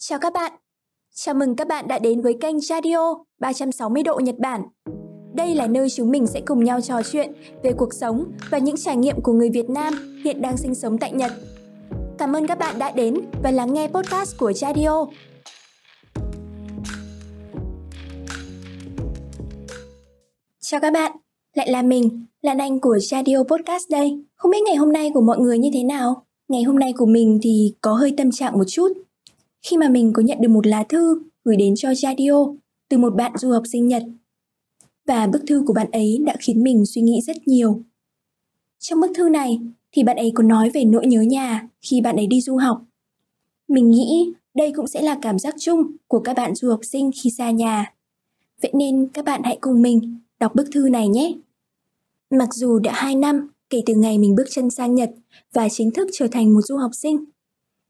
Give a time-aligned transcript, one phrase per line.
[0.00, 0.52] Chào các bạn.
[1.14, 4.62] Chào mừng các bạn đã đến với kênh Radio 360 độ Nhật Bản.
[5.34, 7.32] Đây là nơi chúng mình sẽ cùng nhau trò chuyện
[7.62, 10.98] về cuộc sống và những trải nghiệm của người Việt Nam hiện đang sinh sống
[10.98, 11.32] tại Nhật.
[12.18, 15.06] Cảm ơn các bạn đã đến và lắng nghe podcast của Radio.
[20.60, 21.12] Chào các bạn,
[21.54, 24.24] lại là mình, Lan Anh của Radio Podcast đây.
[24.34, 26.26] Không biết ngày hôm nay của mọi người như thế nào?
[26.48, 28.88] Ngày hôm nay của mình thì có hơi tâm trạng một chút.
[29.62, 32.56] Khi mà mình có nhận được một lá thư gửi đến cho Jadio
[32.88, 34.02] từ một bạn du học sinh Nhật.
[35.06, 37.82] Và bức thư của bạn ấy đã khiến mình suy nghĩ rất nhiều.
[38.78, 39.58] Trong bức thư này
[39.92, 42.82] thì bạn ấy có nói về nỗi nhớ nhà khi bạn ấy đi du học.
[43.68, 47.10] Mình nghĩ đây cũng sẽ là cảm giác chung của các bạn du học sinh
[47.22, 47.92] khi xa nhà.
[48.62, 51.32] Vậy nên các bạn hãy cùng mình đọc bức thư này nhé.
[52.30, 55.10] Mặc dù đã 2 năm kể từ ngày mình bước chân sang Nhật
[55.52, 57.24] và chính thức trở thành một du học sinh,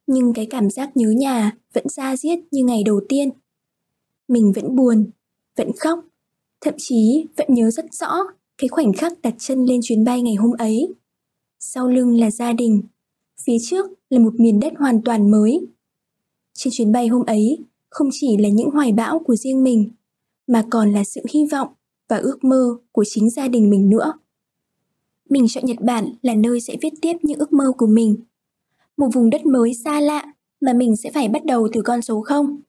[0.09, 3.30] nhưng cái cảm giác nhớ nhà vẫn ra diết như ngày đầu tiên.
[4.29, 5.11] Mình vẫn buồn,
[5.57, 5.98] vẫn khóc,
[6.61, 8.15] thậm chí vẫn nhớ rất rõ
[8.59, 10.95] cái khoảnh khắc đặt chân lên chuyến bay ngày hôm ấy.
[11.59, 12.83] Sau lưng là gia đình,
[13.47, 15.67] phía trước là một miền đất hoàn toàn mới.
[16.55, 17.59] Trên chuyến bay hôm ấy,
[17.91, 19.91] không chỉ là những hoài bão của riêng mình,
[20.47, 21.69] mà còn là sự hy vọng
[22.09, 24.12] và ước mơ của chính gia đình mình nữa.
[25.31, 28.17] Mình chọn Nhật Bản là nơi sẽ viết tiếp những ước mơ của mình.
[28.98, 32.20] Một vùng đất mới xa lạ mà mình sẽ phải bắt đầu từ con số
[32.20, 32.60] không.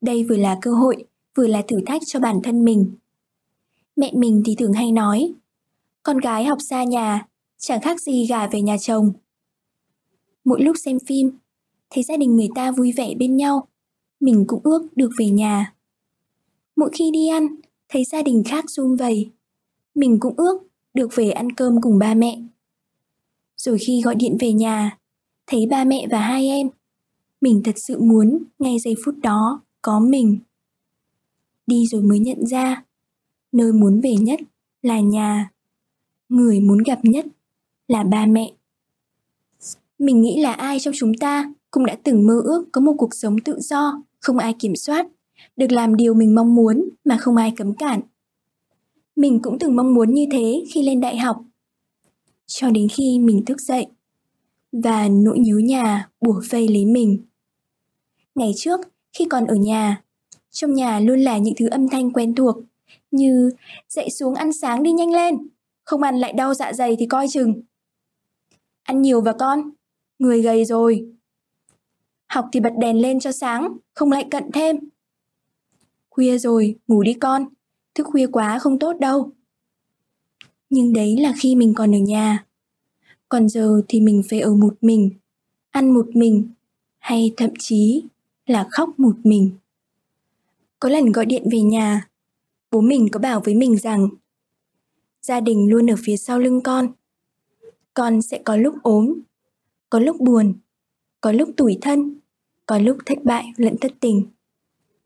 [0.00, 2.92] Đây vừa là cơ hội, vừa là thử thách cho bản thân mình.
[3.96, 5.32] Mẹ mình thì thường hay nói,
[6.02, 7.26] con gái học xa nhà,
[7.58, 9.12] chẳng khác gì gà về nhà chồng.
[10.44, 11.30] Mỗi lúc xem phim,
[11.90, 13.68] thấy gia đình người ta vui vẻ bên nhau,
[14.20, 15.74] mình cũng ước được về nhà.
[16.76, 17.46] Mỗi khi đi ăn,
[17.88, 19.30] thấy gia đình khác sum vầy,
[19.94, 20.62] mình cũng ước
[20.94, 22.42] được về ăn cơm cùng ba mẹ.
[23.56, 24.98] Rồi khi gọi điện về nhà,
[25.46, 26.68] thấy ba mẹ và hai em,
[27.40, 30.38] mình thật sự muốn ngay giây phút đó có mình.
[31.66, 32.84] Đi rồi mới nhận ra,
[33.52, 34.40] nơi muốn về nhất
[34.82, 35.50] là nhà,
[36.28, 37.26] người muốn gặp nhất
[37.88, 38.52] là ba mẹ.
[39.98, 43.14] Mình nghĩ là ai trong chúng ta cũng đã từng mơ ước có một cuộc
[43.14, 45.06] sống tự do, không ai kiểm soát,
[45.56, 48.00] được làm điều mình mong muốn mà không ai cấm cản.
[49.16, 51.44] Mình cũng từng mong muốn như thế khi lên đại học.
[52.46, 53.86] Cho đến khi mình thức dậy
[54.82, 57.18] và nỗi nhớ nhà bủa vây lấy mình.
[58.34, 58.80] Ngày trước,
[59.12, 60.02] khi còn ở nhà,
[60.50, 62.56] trong nhà luôn là những thứ âm thanh quen thuộc
[63.10, 63.50] như
[63.88, 65.48] dậy xuống ăn sáng đi nhanh lên,
[65.84, 67.62] không ăn lại đau dạ dày thì coi chừng.
[68.82, 69.70] Ăn nhiều vào con,
[70.18, 71.06] người gầy rồi.
[72.26, 74.76] Học thì bật đèn lên cho sáng, không lại cận thêm.
[76.10, 77.46] Khuya rồi, ngủ đi con,
[77.94, 79.30] thức khuya quá không tốt đâu.
[80.70, 82.44] Nhưng đấy là khi mình còn ở nhà.
[83.28, 85.10] Còn giờ thì mình phải ở một mình,
[85.70, 86.48] ăn một mình,
[86.98, 88.02] hay thậm chí
[88.46, 89.50] là khóc một mình.
[90.80, 92.08] Có lần gọi điện về nhà,
[92.70, 94.08] bố mình có bảo với mình rằng
[95.22, 96.92] gia đình luôn ở phía sau lưng con.
[97.94, 99.20] Con sẽ có lúc ốm,
[99.90, 100.54] có lúc buồn,
[101.20, 102.14] có lúc tủi thân,
[102.66, 104.26] có lúc thất bại lẫn thất tình.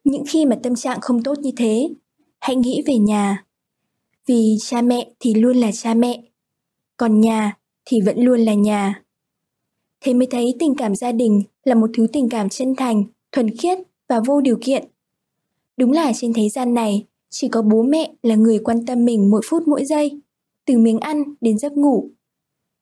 [0.05, 1.89] Những khi mà tâm trạng không tốt như thế
[2.41, 3.45] hãy nghĩ về nhà.
[4.27, 6.23] Vì cha mẹ thì luôn là cha mẹ,
[6.97, 7.57] còn nhà
[7.89, 9.03] thì vẫn luôn là nhà.
[10.01, 13.57] Thế mới thấy tình cảm gia đình là một thứ tình cảm chân thành, thuần
[13.57, 13.79] khiết
[14.09, 14.85] và vô điều kiện.
[15.77, 19.31] Đúng là trên thế gian này, chỉ có bố mẹ là người quan tâm mình
[19.31, 20.21] mỗi phút mỗi giây,
[20.65, 22.11] từ miếng ăn đến giấc ngủ.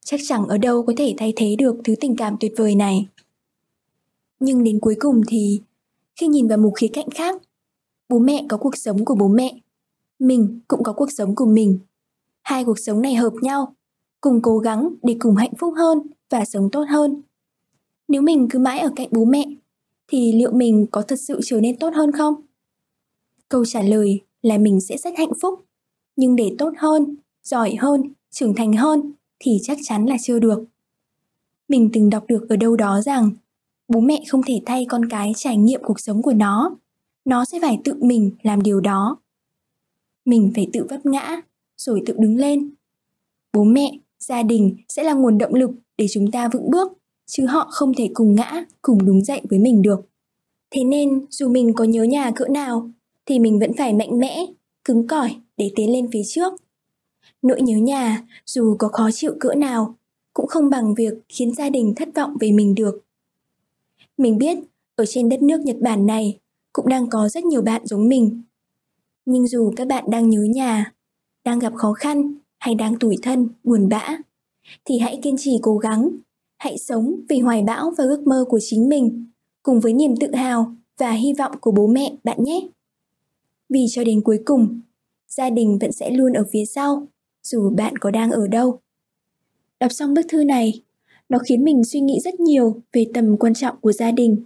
[0.05, 3.07] Chắc chẳng ở đâu có thể thay thế được thứ tình cảm tuyệt vời này.
[4.41, 5.61] Nhưng đến cuối cùng thì,
[6.17, 7.43] khi nhìn vào một khía cạnh khác,
[8.09, 9.61] Bố mẹ có cuộc sống của bố mẹ,
[10.19, 11.79] mình cũng có cuộc sống của mình.
[12.43, 13.76] Hai cuộc sống này hợp nhau,
[14.21, 15.99] cùng cố gắng để cùng hạnh phúc hơn
[16.31, 17.23] và sống tốt hơn.
[18.09, 19.45] Nếu mình cứ mãi ở cạnh bố mẹ,
[20.09, 22.35] thì liệu mình có thật sự trở nên tốt hơn không?
[23.49, 25.65] Câu trả lời là mình sẽ rất hạnh phúc,
[26.17, 30.65] nhưng để tốt hơn, giỏi hơn, trưởng thành hơn thì chắc chắn là chưa được.
[31.69, 33.31] Mình từng đọc được ở đâu đó rằng
[33.89, 36.77] bố mẹ không thể thay con cái trải nghiệm cuộc sống của nó
[37.25, 39.19] nó sẽ phải tự mình làm điều đó
[40.25, 41.41] mình phải tự vấp ngã
[41.77, 42.71] rồi tự đứng lên
[43.53, 46.93] bố mẹ gia đình sẽ là nguồn động lực để chúng ta vững bước
[47.27, 50.01] chứ họ không thể cùng ngã cùng đứng dậy với mình được.
[50.71, 52.91] Thế nên dù mình có nhớ nhà cỡ nào
[53.27, 54.47] thì mình vẫn phải mạnh mẽ
[54.85, 56.53] cứng cỏi để tiến lên phía trước.
[57.43, 59.95] Nỗi nhớ nhà dù có khó chịu cỡ nào
[60.35, 63.05] cũng không bằng việc khiến gia đình thất vọng về mình được.
[64.19, 64.59] Mình biết
[64.97, 66.39] ở trên đất nước nhật bản này
[66.73, 68.43] cũng đang có rất nhiều bạn giống mình.
[69.25, 70.93] Nhưng dù các bạn đang nhớ nhà,
[71.45, 74.19] đang gặp khó khăn hay đang tủi thân, buồn bã,
[74.85, 76.09] thì hãy kiên trì cố gắng,
[76.59, 79.27] hãy sống vì hoài bão và ước mơ của chính mình,
[79.63, 82.69] cùng với niềm tự hào và hy vọng của bố mẹ bạn nhé.
[83.69, 84.81] Vì cho đến cuối cùng,
[85.29, 87.07] gia đình vẫn sẽ luôn ở phía sau,
[87.43, 88.81] dù bạn có đang ở đâu.
[89.81, 90.83] Đọc xong bức thư này,
[91.29, 94.37] nó khiến mình suy nghĩ rất nhiều về tầm quan trọng của gia đình.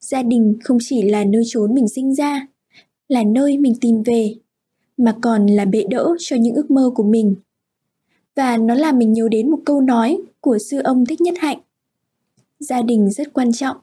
[0.00, 2.46] Gia đình không chỉ là nơi trốn mình sinh ra,
[3.08, 4.34] là nơi mình tìm về,
[4.98, 7.34] mà còn là bệ đỡ cho những ước mơ của mình.
[8.36, 11.58] Và nó làm mình nhớ đến một câu nói của sư ông Thích Nhất Hạnh.
[12.60, 13.76] Gia đình rất quan trọng.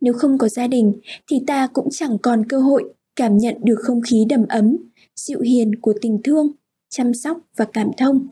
[0.00, 0.92] Nếu không có gia đình
[1.30, 4.76] thì ta cũng chẳng còn cơ hội cảm nhận được không khí đầm ấm,
[5.16, 6.52] dịu hiền của tình thương,
[6.88, 8.28] chăm sóc và cảm thông.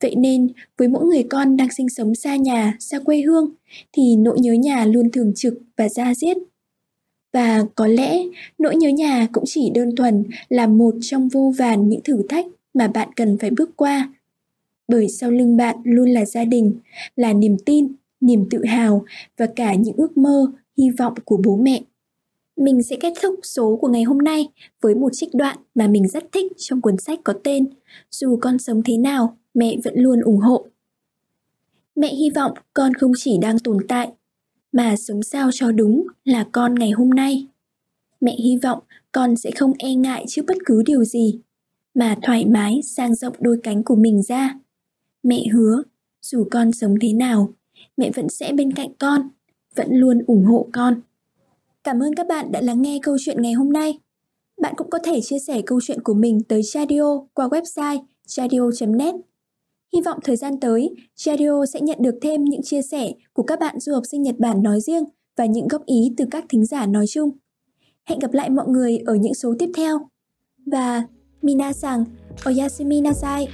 [0.00, 0.48] Vậy nên,
[0.78, 3.54] với mỗi người con đang sinh sống xa nhà, xa quê hương,
[3.92, 6.36] thì nỗi nhớ nhà luôn thường trực và ra diết.
[7.32, 8.22] Và có lẽ
[8.58, 12.46] nỗi nhớ nhà cũng chỉ đơn thuần là một trong vô vàn những thử thách
[12.74, 14.12] mà bạn cần phải bước qua.
[14.88, 16.76] Bởi sau lưng bạn luôn là gia đình,
[17.16, 17.88] là niềm tin,
[18.20, 19.04] niềm tự hào
[19.36, 21.82] và cả những ước mơ, hy vọng của bố mẹ.
[22.56, 24.48] Mình sẽ kết thúc số của ngày hôm nay
[24.80, 27.66] với một trích đoạn mà mình rất thích trong cuốn sách có tên
[28.10, 30.66] Dù con sống thế nào, mẹ vẫn luôn ủng hộ.
[31.96, 34.08] Mẹ hy vọng con không chỉ đang tồn tại,
[34.72, 37.46] mà sống sao cho đúng là con ngày hôm nay.
[38.20, 38.78] Mẹ hy vọng
[39.12, 41.40] con sẽ không e ngại trước bất cứ điều gì,
[41.94, 44.58] mà thoải mái sang rộng đôi cánh của mình ra.
[45.22, 45.82] Mẹ hứa,
[46.22, 47.54] dù con sống thế nào,
[47.96, 49.28] mẹ vẫn sẽ bên cạnh con,
[49.74, 51.00] vẫn luôn ủng hộ con.
[51.84, 53.98] Cảm ơn các bạn đã lắng nghe câu chuyện ngày hôm nay.
[54.60, 59.14] Bạn cũng có thể chia sẻ câu chuyện của mình tới Chadio qua website chadio.net.
[59.94, 63.58] Hy vọng thời gian tới, Jadio sẽ nhận được thêm những chia sẻ của các
[63.60, 65.04] bạn du học sinh Nhật Bản nói riêng
[65.36, 67.30] và những góp ý từ các thính giả nói chung.
[68.04, 69.98] Hẹn gặp lại mọi người ở những số tiếp theo.
[70.66, 71.02] Và
[71.42, 72.04] Minasan,
[72.46, 73.48] Oyasumi Nasai.